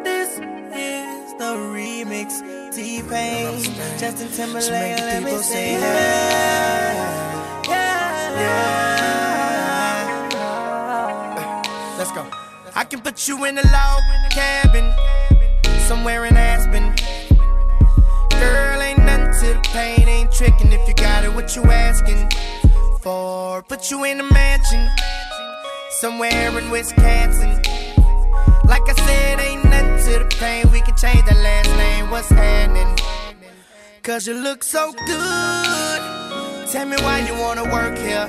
This 0.04 0.38
is 0.38 1.34
the 1.38 1.54
remix. 1.74 2.42
T-Pain, 2.74 3.62
Justin 3.98 4.28
Timberlake, 4.30 4.98
let 4.98 5.22
me 5.22 5.36
say 5.38 5.72
yeah. 5.74 6.94
Yeah. 7.68 8.40
yeah. 10.30 11.94
Let's 11.96 12.10
go. 12.10 12.26
I 12.74 12.84
can 12.84 13.00
put 13.00 13.28
you 13.28 13.44
in 13.44 13.58
a 13.58 13.62
log 13.62 14.02
cabin 14.32 14.92
somewhere 15.86 16.24
in 16.24 16.36
Aspen. 16.36 16.92
Girl, 18.30 18.73
ain't 18.73 18.73
nothing 18.73 18.73
to 19.44 19.52
the 19.52 19.60
pain, 19.72 20.08
ain't 20.08 20.32
tricking 20.32 20.72
if 20.72 20.88
you 20.88 20.94
got 20.94 21.22
it, 21.24 21.32
what 21.34 21.54
you 21.54 21.62
asking 21.64 22.28
for? 23.00 23.62
Put 23.62 23.90
you 23.90 24.04
in 24.04 24.20
a 24.20 24.22
mansion 24.22 24.88
somewhere 26.00 26.58
in 26.58 26.70
Wisconsin. 26.70 27.50
Like 28.64 28.86
I 28.88 28.94
said, 29.06 29.40
ain't 29.40 29.64
nothing 29.64 29.98
to 30.06 30.18
the 30.20 30.36
pain, 30.38 30.70
we 30.72 30.80
can 30.80 30.96
change 30.96 31.24
the 31.26 31.34
last 31.34 31.68
name, 31.76 32.10
what's 32.10 32.30
happening? 32.30 32.96
Cause 34.02 34.26
you 34.26 34.34
look 34.34 34.62
so 34.62 34.92
good. 35.06 36.00
Tell 36.70 36.86
me 36.86 36.96
why 37.02 37.18
you 37.28 37.34
wanna 37.38 37.64
work 37.64 37.98
here. 37.98 38.28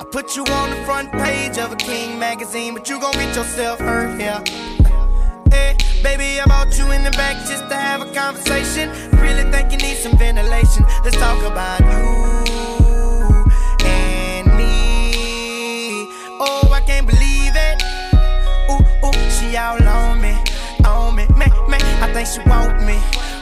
I 0.00 0.04
put 0.10 0.36
you 0.36 0.44
on 0.44 0.70
the 0.70 0.84
front 0.84 1.12
page 1.12 1.56
of 1.58 1.72
a 1.72 1.76
King 1.76 2.18
magazine, 2.18 2.74
but 2.74 2.88
you 2.88 2.98
gon' 3.00 3.12
get 3.12 3.36
yourself 3.36 3.78
hurt 3.78 4.20
here. 4.20 4.42
Hey, 5.50 5.76
baby, 6.02 6.40
I 6.40 6.44
bought 6.46 6.76
you 6.78 6.90
in 6.92 7.02
the 7.04 7.10
back 7.12 7.36
just 7.46 7.68
to 7.68 7.74
have 7.76 8.00
a 8.02 8.12
conversation. 8.12 8.90
Really 9.20 9.50
think 9.50 9.72
you 9.72 9.78
need 9.78 9.96
some 9.96 10.16
ventilation. 10.18 10.84
Let's 11.04 11.16
talk 11.16 11.42
about 11.44 11.80
you 11.80 13.46
and 13.84 14.46
me. 14.56 16.08
Oh, 16.40 16.70
I 16.72 16.80
can't 16.86 17.06
believe 17.06 17.54
it. 17.54 17.82
Ooh, 18.70 19.06
ooh, 19.06 19.30
she 19.30 19.56
all 19.56 19.82
on 19.82 20.20
me, 20.20 20.34
on 20.84 21.14
me. 21.16 21.26
me, 21.28 21.46
me. 21.68 21.78
I 22.02 22.10
think 22.12 22.26
she 22.28 22.40
want 22.48 22.82
me, 22.84 22.98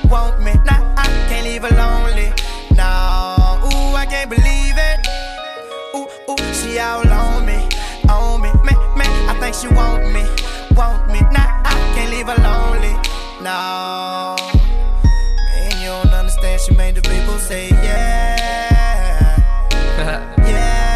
want 0.09 0.41
me. 0.43 0.53
Nah, 0.65 0.95
I 0.97 1.07
can't 1.29 1.45
leave 1.47 1.63
her 1.63 1.75
lonely. 1.77 2.33
Nah. 2.77 3.59
ooh, 3.65 3.95
I 3.97 4.07
can't 4.07 4.31
believe 4.31 4.77
it. 4.77 5.07
Ooh, 5.95 6.09
ooh, 6.31 6.55
she 6.55 6.79
all 6.79 7.07
on 7.09 7.47
me, 7.47 7.69
on 8.09 8.41
me. 8.43 8.51
Man, 8.65 8.77
me. 8.99 9.07
I 9.29 9.37
think 9.41 9.55
she 9.55 9.69
want 9.69 10.13
me, 10.13 10.25
want 10.77 11.09
me. 11.09 11.21
Nah, 11.33 11.54
can't 11.95 12.11
leave 12.11 12.27
her 12.27 12.37
lonely. 12.43 12.93
No, 13.41 14.37
man, 15.51 15.71
you 15.81 15.89
don't 15.89 16.13
understand. 16.13 16.61
She 16.61 16.75
made 16.75 16.95
the 16.97 17.03
people 17.03 17.39
say 17.39 17.69
yeah. 17.69 19.37
yeah. 20.39 20.95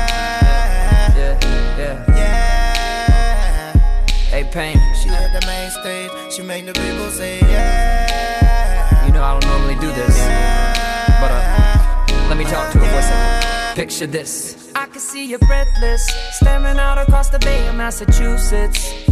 Yeah, 1.79 2.05
yeah. 2.17 3.73
Hey, 4.31 4.45
Pain. 4.53 4.77
She 5.01 5.09
at 5.09 5.33
the 5.33 5.47
main 5.47 5.71
stage. 5.71 6.11
She 6.35 6.43
make 6.43 6.67
the 6.67 6.73
people 6.73 7.11
say 7.11 7.39
yeah. 7.41 9.07
You 9.07 9.13
know 9.13 9.23
I 9.23 9.39
don't 9.39 9.47
normally 9.47 9.77
do 9.77 9.93
this, 9.93 10.19
but 11.21 11.31
uh, 11.31 12.29
let 12.29 12.37
me 12.37 12.45
talk 12.45 12.73
to 12.73 12.79
her 12.79 12.87
for 12.87 12.99
a 12.99 13.03
second. 13.03 13.77
Picture 13.77 14.07
this. 14.07 14.71
I 14.75 14.87
can 14.87 15.01
see 15.01 15.25
you 15.27 15.39
breathless, 15.39 16.05
staring 16.33 16.79
out 16.79 16.99
across 16.99 17.29
the 17.31 17.39
Bay 17.39 17.67
of 17.69 17.77
Massachusetts. 17.77 19.08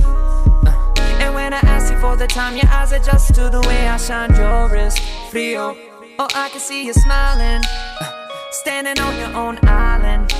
And 1.26 1.34
when 1.34 1.52
I 1.52 1.58
ask 1.74 1.92
you 1.92 1.98
for 1.98 2.16
the 2.16 2.28
time, 2.28 2.54
your 2.54 2.68
eyes 2.68 2.92
adjust 2.92 3.34
to 3.34 3.50
the 3.50 3.60
way 3.62 3.88
I 3.88 3.96
shine 3.96 4.32
your 4.36 4.68
wrist. 4.68 5.00
Frio. 5.32 5.76
Oh, 6.20 6.28
I 6.36 6.48
can 6.50 6.60
see 6.60 6.86
you 6.86 6.92
smiling, 6.92 7.62
standing 8.52 9.00
on 9.00 9.18
your 9.18 9.34
own 9.34 9.58
island. 9.64 10.30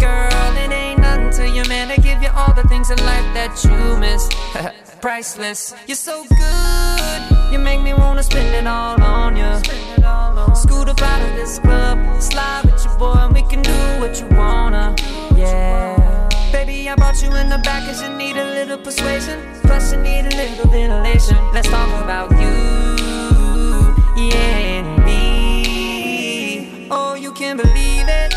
Girl, 0.00 0.56
it 0.64 0.72
ain't 0.72 1.00
nothing 1.00 1.30
to 1.38 1.48
you, 1.48 1.62
man, 1.68 1.94
to 1.94 2.00
give 2.00 2.20
you 2.20 2.28
all 2.34 2.52
the 2.52 2.64
things 2.64 2.90
in 2.90 2.98
life 3.06 3.24
that 3.38 3.54
you 3.62 3.96
miss. 4.00 4.28
Priceless. 5.00 5.72
You're 5.86 5.94
so 5.94 6.24
good, 6.24 7.52
you 7.52 7.60
make 7.60 7.80
me 7.80 7.94
wanna 7.94 8.24
spend 8.24 8.52
it 8.52 8.66
all 8.66 9.00
on 9.00 9.36
you. 9.36 9.54
Scoot 10.56 10.88
up 10.88 11.00
out 11.02 11.22
of 11.22 11.36
this 11.36 11.60
club, 11.60 12.20
slide 12.20 12.62
with 12.64 12.84
your 12.84 12.98
boy, 12.98 13.14
and 13.14 13.32
we 13.32 13.42
can 13.42 13.62
do 13.62 13.78
what 14.00 14.20
you 14.20 14.26
wanna. 14.36 14.96
Yeah. 15.36 16.03
I 16.88 16.94
brought 16.96 17.22
you 17.22 17.34
in 17.36 17.48
the 17.48 17.56
back 17.58 17.86
cause 17.86 18.02
you 18.02 18.10
need 18.10 18.36
a 18.36 18.44
little 18.44 18.76
persuasion. 18.76 19.40
Plus, 19.62 19.92
you 19.92 20.00
need 20.00 20.26
a 20.26 20.36
little 20.36 20.68
ventilation. 20.68 21.36
Let's 21.54 21.68
talk 21.68 21.88
about 22.02 22.30
you, 22.32 22.52
yeah, 24.16 24.78
and 24.78 25.04
me. 25.04 26.88
Oh, 26.90 27.14
you 27.14 27.32
can 27.32 27.56
believe 27.56 28.06
it. 28.06 28.34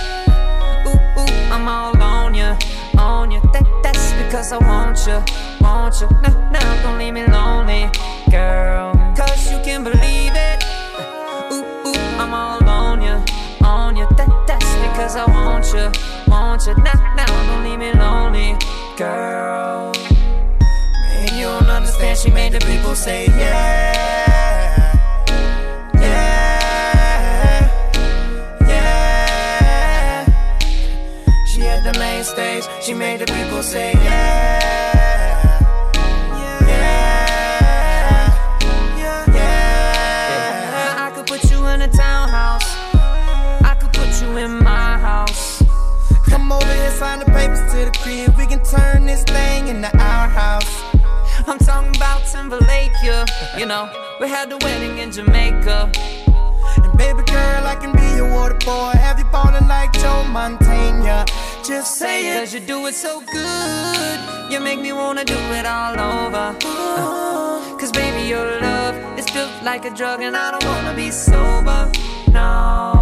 Ooh, 0.87 1.19
ooh, 1.19 1.51
I'm 1.51 1.67
all 1.67 2.01
on 2.01 2.35
you, 2.35 2.55
on 2.97 3.31
you. 3.31 3.41
That, 3.51 3.65
that's 3.83 4.13
because 4.13 4.53
I 4.53 4.57
want 4.59 5.05
you, 5.05 5.21
want 5.59 5.99
you. 5.99 6.07
Now, 6.21 6.51
now, 6.51 6.83
don't 6.83 6.97
leave 6.97 7.15
me 7.15 7.27
lonely, 7.27 7.89
girl. 8.31 8.93
Cause 9.17 9.51
you 9.51 9.59
can 9.61 9.83
believe 9.83 10.31
it. 10.35 10.56
Because 15.07 15.15
I 15.15 15.25
want 15.31 15.65
you, 15.73 15.89
want 16.29 16.65
you. 16.67 16.75
Now, 16.83 17.15
now, 17.15 17.25
don't 17.25 17.63
leave 17.63 17.79
me 17.79 17.93
lonely, 17.93 18.57
girl. 18.97 19.93
Man, 20.11 21.27
you 21.33 21.45
don't 21.45 21.69
understand. 21.69 22.17
She 22.19 22.29
made 22.29 22.51
the 22.51 22.59
people 22.59 22.93
say 22.93 23.27
yeah. 23.27 24.99
Yeah. 25.93 27.69
Yeah. 28.67 30.25
She 31.45 31.61
at 31.61 31.83
the 31.89 31.97
main 31.97 32.25
stage. 32.25 32.65
She 32.81 32.93
made 32.93 33.21
the 33.21 33.27
people 33.27 33.63
say. 33.63 33.93
Yeah. 33.93 34.66
Sign 46.97 47.19
the 47.19 47.25
papers 47.25 47.61
to 47.71 47.85
the 47.85 47.91
crib. 48.01 48.35
We 48.37 48.47
can 48.47 48.63
turn 48.63 49.05
this 49.05 49.23
thing 49.23 49.67
into 49.67 49.91
our 49.99 50.27
house. 50.27 50.73
I'm 51.45 51.59
talking 51.59 51.95
about 51.95 52.25
Timberlake, 52.25 52.91
yeah. 53.03 53.23
You 53.55 53.67
know, 53.67 53.85
we 54.19 54.27
had 54.27 54.49
the 54.49 54.57
wedding 54.65 54.97
in 54.97 55.11
Jamaica. 55.11 55.91
And 56.83 56.97
baby 56.97 57.21
girl, 57.35 57.61
I 57.73 57.75
can 57.79 57.95
be 57.95 58.07
your 58.15 58.29
water 58.33 58.57
boy. 58.65 58.93
Have 59.05 59.19
you 59.19 59.25
ballin' 59.25 59.67
like 59.67 59.93
Joe 59.93 60.23
Montana? 60.23 61.25
Just 61.63 61.99
say 61.99 62.29
it. 62.31 62.39
Cause 62.39 62.53
you 62.55 62.61
do 62.61 62.87
it 62.87 62.95
so 62.95 63.21
good. 63.21 64.19
You 64.51 64.59
make 64.59 64.79
me 64.79 64.91
wanna 64.91 65.23
do 65.23 65.39
it 65.59 65.67
all 65.67 65.93
over. 65.99 66.57
Uh, 66.65 67.77
Cause 67.77 67.91
baby, 67.91 68.27
your 68.27 68.59
love 68.59 68.95
is 69.19 69.29
built 69.29 69.53
like 69.61 69.85
a 69.85 69.91
drug, 69.91 70.21
and 70.21 70.35
I 70.35 70.49
don't 70.49 70.65
wanna 70.65 70.95
be 70.95 71.11
sober. 71.11 71.91
No. 72.31 72.96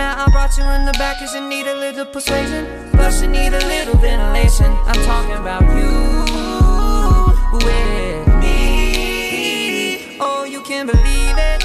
Now 0.00 0.24
I 0.24 0.30
brought 0.30 0.56
you 0.56 0.64
in 0.64 0.86
the 0.86 0.92
back 0.92 1.18
cause 1.18 1.34
you 1.34 1.46
need 1.46 1.66
a 1.66 1.74
little 1.74 2.06
persuasion. 2.06 2.64
Plus, 2.92 3.20
you 3.20 3.28
need 3.28 3.52
a 3.52 3.62
little 3.66 3.98
ventilation. 3.98 4.72
I'm 4.86 5.00
talking 5.04 5.36
about 5.36 5.60
you 5.76 5.92
with 7.66 8.26
me. 8.40 10.16
Oh, 10.18 10.44
you 10.48 10.62
can 10.62 10.86
believe 10.86 11.36
it. 11.50 11.62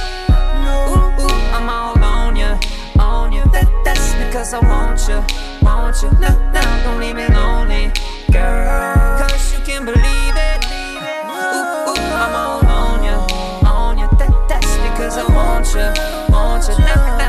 Ooh, 0.68 1.24
ooh, 1.24 1.40
I'm 1.56 1.70
all 1.70 1.98
on 2.04 2.36
you, 2.36 2.52
on 3.00 3.32
you. 3.32 3.42
That, 3.54 3.72
that's 3.86 4.14
because 4.16 4.54
I 4.54 4.60
want 4.60 5.00
you, 5.08 5.24
want 5.62 5.96
you. 6.04 6.12
Now, 6.20 6.36
now, 6.52 6.84
don't 6.84 7.00
leave 7.00 7.16
me 7.16 7.28
lonely, 7.30 7.90
girl. 8.34 9.18
Cause 9.18 9.54
you 9.54 9.64
can 9.64 9.86
believe 9.86 10.36
it. 10.52 10.60
Ooh, 11.32 11.88
ooh, 11.88 12.04
I'm 12.20 12.36
all 12.36 12.66
on 12.68 13.02
you, 13.02 13.18
on 13.66 13.98
you. 13.98 14.08
That, 14.20 14.34
that's 14.50 14.76
because 14.90 15.16
I 15.18 15.24
want 15.24 15.68
you, 15.74 15.88
want 16.34 16.68
you. 16.68 16.78
Now, 16.84 17.25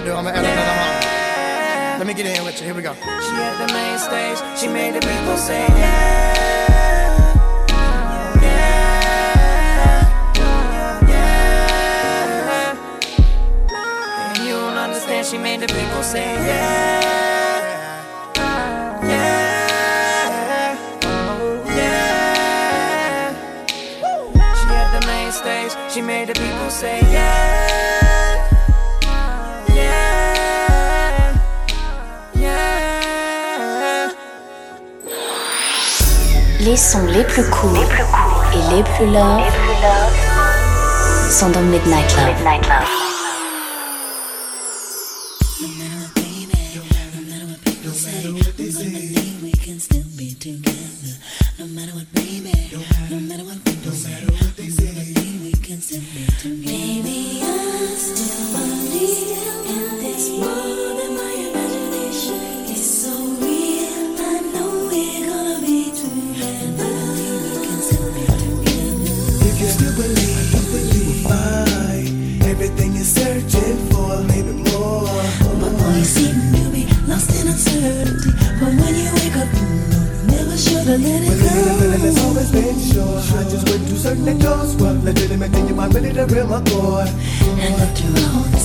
gonna 0.00 0.10
do. 0.10 0.16
I'm 0.16 0.24
gonna 0.24 0.38
add 0.38 0.44
another 0.44 0.74
harmony. 0.78 1.98
Let 1.98 2.06
me 2.06 2.14
get 2.14 2.26
in 2.26 2.44
with 2.44 2.60
you. 2.60 2.66
Here 2.66 2.74
we 2.74 2.82
go. 2.82 2.94
She 2.94 3.34
at 3.34 3.66
the 3.66 3.72
main 3.72 3.98
stage, 3.98 4.38
she 4.58 4.68
made 4.68 4.94
the 4.94 5.00
people 5.00 5.36
say 5.36 5.66
yeah. 5.66 6.36
And 14.28 14.38
you 14.46 14.52
don't 14.52 14.76
understand, 14.76 15.26
she 15.26 15.38
made 15.38 15.60
the 15.60 15.66
people 15.66 16.02
say 16.02 16.34
yeah. 16.34 17.00
Yeah. 19.02 19.48
Yeah. 21.76 23.34
She 24.54 24.66
at 24.68 25.00
the 25.00 25.06
main 25.06 25.32
stage, 25.32 25.72
she 25.92 26.00
made 26.02 26.28
the 26.28 26.34
people 26.34 26.70
say 26.70 27.00
yeah. 27.12 27.97
Les 36.60 36.76
sons 36.76 37.06
les 37.06 37.22
plus 37.22 37.44
courts 37.50 37.76
et 38.52 38.74
les 38.74 38.82
plus 38.82 39.06
love 39.06 39.42
sont 41.30 41.50
dans 41.50 41.60
Midnight 41.62 42.16
Love. 42.16 42.34
Baby, 56.44 57.40
I 57.40 57.94
still 57.96 58.52
believe 58.52 59.38
in 59.68 59.98
this 60.00 60.30
more 60.30 60.87
through 84.28 84.40
certain 84.40 84.58
doors. 84.58 84.76
Well, 84.76 84.94
legitimate, 85.02 85.54
and 85.54 85.68
you 85.68 85.80
I'm 85.80 85.90
ready 85.90 86.12
to 86.12 86.26
real 86.26 86.46
my 86.46 86.62
core. 86.64 87.02
And 87.02 87.74
after 87.80 88.06
all 88.06 88.42
this 88.44 88.52
time, 88.52 88.57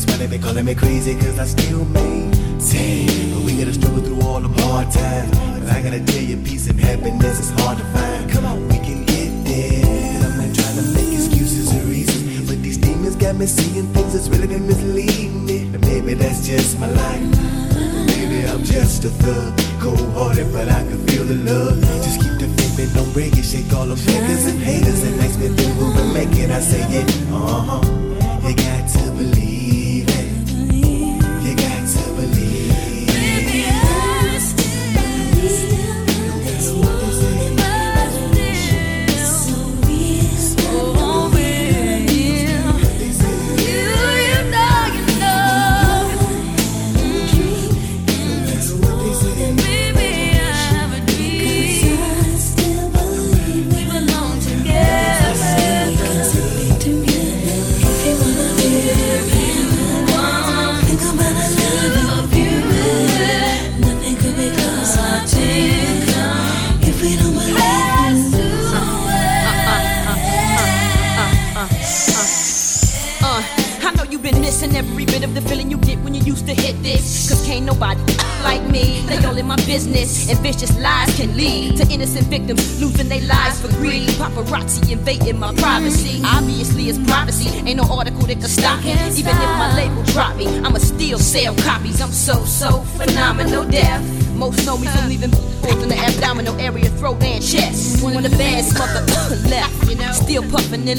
that's 0.00 0.12
why 0.12 0.26
they 0.26 0.30
been 0.30 0.42
calling 0.42 0.64
me 0.64 0.74
crazy, 0.74 1.14
cause 1.14 1.38
I 1.38 1.44
still 1.44 1.84
maintain. 1.84 3.34
But 3.34 3.44
we 3.44 3.56
gotta 3.58 3.74
struggle 3.74 4.00
through 4.00 4.20
all 4.22 4.40
the 4.40 4.48
hard 4.62 4.90
times. 4.90 5.30
But 5.60 5.68
I 5.72 5.82
gotta 5.82 6.00
tell 6.00 6.22
you, 6.22 6.36
peace 6.38 6.68
and 6.68 6.80
happiness 6.80 7.40
is 7.40 7.50
hard 7.60 7.78
to 7.78 7.84
find. 7.92 8.30
Come 8.30 8.46
on, 8.46 8.68
we 8.68 8.78
can 8.78 9.04
get 9.04 9.30
there. 9.44 9.84
And 9.84 10.24
I'm 10.24 10.36
not 10.40 10.54
trying 10.54 10.76
to 10.80 10.86
make 10.96 11.12
excuses 11.12 11.74
or 11.74 11.84
reasons. 11.84 12.48
But 12.48 12.62
these 12.62 12.78
demons 12.78 13.16
got 13.16 13.36
me 13.36 13.46
seeing 13.46 13.92
things 13.92 14.14
that's 14.14 14.28
really 14.28 14.46
been 14.46 14.66
misleading 14.66 15.44
me. 15.44 15.68
And 15.74 15.80
maybe 15.82 16.14
that's 16.14 16.46
just 16.46 16.78
my 16.78 16.88
life. 16.88 17.20
Maybe 18.06 18.48
I'm 18.48 18.64
just 18.64 19.04
a 19.04 19.10
thug, 19.10 19.52
cold 19.80 20.00
hearted, 20.14 20.50
but 20.52 20.68
I 20.68 20.80
can 20.88 21.06
feel 21.08 21.24
the 21.24 21.36
love. 21.44 21.76
Just 22.04 22.20
keep 22.22 22.38
the 22.40 22.48
faith 22.56 22.78
and 22.78 22.94
don't 22.94 23.12
break 23.12 23.36
it. 23.36 23.44
Shake 23.44 23.72
all 23.74 23.86
them 23.86 23.98
fakers 23.98 24.46
and 24.46 24.60
haters 24.60 25.02
and 25.02 25.16
makes 25.18 25.36
me 25.36 25.48
think 25.48 25.76
we 25.76 25.84
will 25.84 26.12
make 26.14 26.32
it. 26.40 26.50
I 26.50 26.60
say 26.60 26.84
it, 26.88 27.08
uh 27.32 27.68
huh. 27.68 27.82
You 28.48 28.56
got 28.56 28.88
to 28.88 29.10
believe 29.12 29.49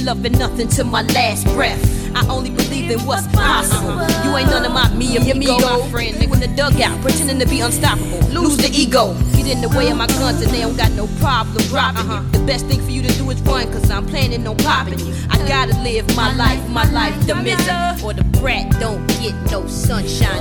puffing 0.02 0.24
and 0.24 0.40
loving 0.40 0.40
nothing 0.40 0.68
to 0.70 0.84
my 0.84 1.02
last 1.14 1.46
breath. 1.54 1.82
I 2.16 2.28
only 2.28 2.50
believe 2.50 2.92
in 2.92 3.00
what's 3.06 3.28
possible. 3.28 3.94
You 4.26 4.38
ain't 4.38 4.50
none 4.50 4.66
of 4.66 4.72
my 4.74 4.94
me 4.94 5.18
and 5.18 5.40
me, 5.40 5.48
my 5.48 5.88
friend. 5.90 6.16
Nigga 6.16 6.34
in 6.34 6.40
the 6.40 6.48
dugout, 6.56 7.02
pretending 7.02 7.40
to 7.40 7.48
be 7.48 7.62
unstoppable. 7.62 8.20
Lose 8.30 8.58
the 8.58 8.70
ego. 8.74 9.14
Get 9.36 9.48
in 9.48 9.62
the 9.62 9.70
way 9.70 9.90
of 9.90 9.98
my 9.98 10.08
guns 10.08 10.42
and 10.42 10.52
they 10.52 10.62
don't 10.62 10.78
got 10.78 10.92
no 10.92 11.08
problem 11.20 11.64
dropping 11.68 12.10
you. 12.10 12.32
The 12.32 12.46
best 12.46 12.66
thing 12.68 12.82
for 12.82 12.92
you 12.92 13.02
to 13.02 13.14
do 13.18 13.30
is 13.30 13.42
run, 13.42 13.72
cause 13.72 13.90
I'm 13.90 14.06
planning 14.06 14.46
on 14.48 14.58
popping 14.58 15.00
you. 15.00 15.14
I 15.30 15.38
gotta 15.48 15.78
live 15.82 16.06
my 16.16 16.34
life, 16.36 16.68
my 16.70 16.90
life, 16.92 17.16
the 17.28 17.36
misery. 17.36 18.04
Or 18.04 18.14
the 18.14 18.24
brat 18.40 18.72
don't 18.80 19.08
get 19.22 19.34
no 19.52 19.66
sunshine. 19.68 20.40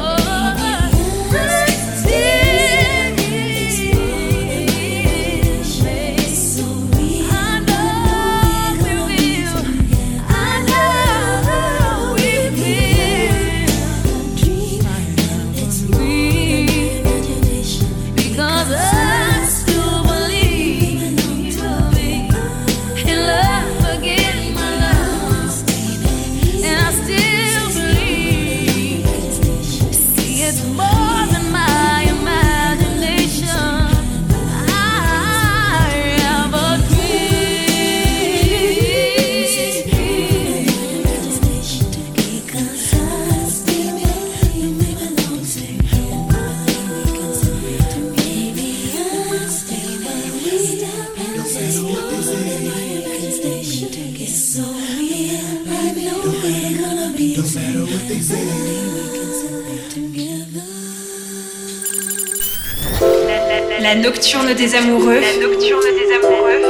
Nocturne 64.50 64.56
des 64.56 64.74
amoureux. 64.74 65.20
La 65.20 65.36
nocturne 65.36 65.82
des 65.96 66.10
amoureux. 66.14 66.60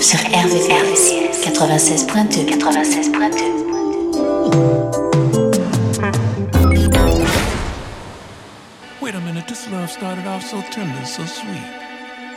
Sur 0.00 0.18
RVRVCS 0.20 1.40
96.2 1.42 2.44
96.2 2.58 3.06
Wait 9.00 9.14
a 9.14 9.20
minute, 9.20 9.46
this 9.48 9.68
love 9.70 9.90
started 9.90 10.26
off 10.26 10.42
so 10.42 10.62
tender, 10.70 11.04
so 11.04 11.24
sweet. 11.24 11.62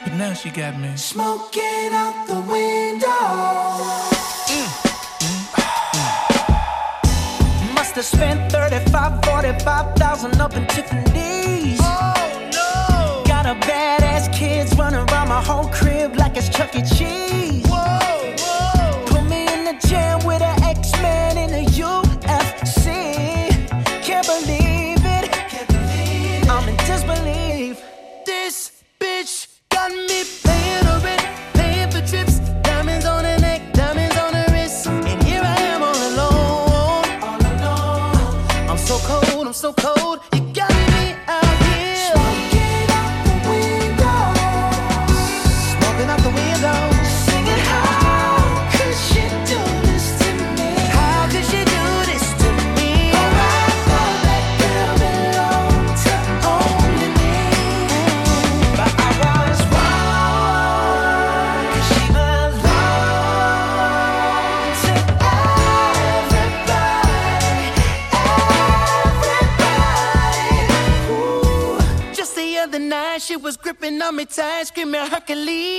But 0.03 0.13
now 0.13 0.33
she 0.33 0.49
got 0.49 0.79
me. 0.79 0.95
Smoking 0.95 1.93
out 1.93 2.27
the 2.27 2.39
window. 2.47 3.09
Must 7.75 7.95
have 7.95 8.05
spent 8.05 8.51
35, 8.51 9.25
45,000 9.25 10.41
up 10.41 10.55
in 10.55 10.65
Tiffany's. 10.67 11.08
Whole 15.49 15.67
crib 15.69 15.88
me 74.19 74.25
tight, 74.25 74.67
screaming 74.67 75.07
Hercules. 75.07 75.78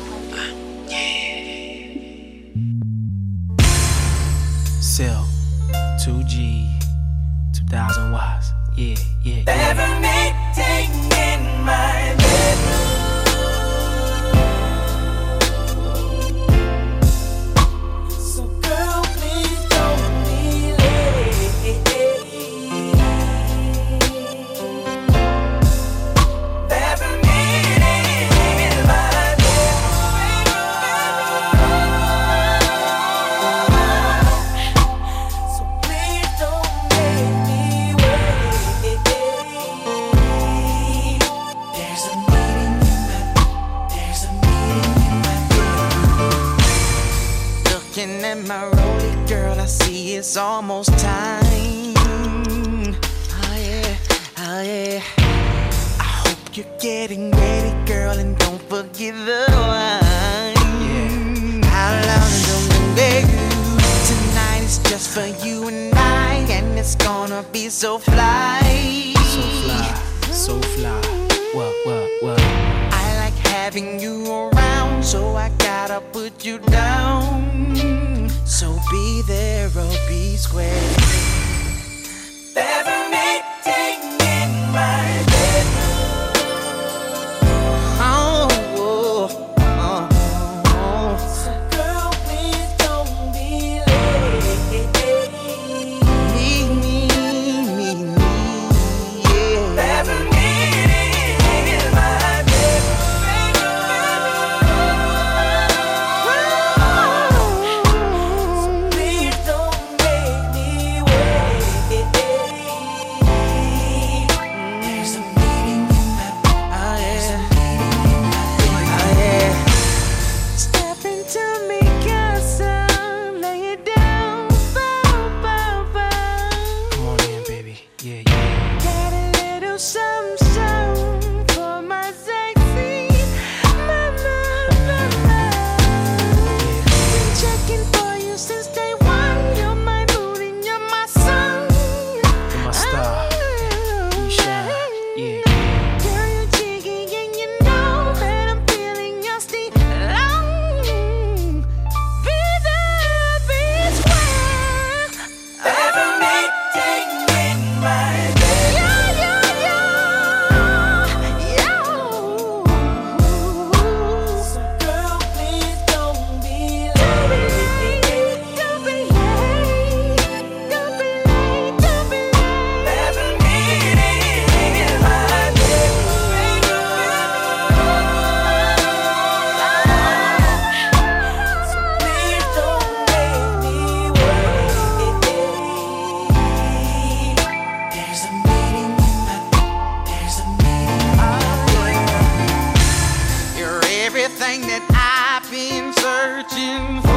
everything 194.41 194.67
that 194.67 195.41
I've 195.43 195.51
been 195.51 195.93
searching 195.93 197.01
for. 197.01 197.10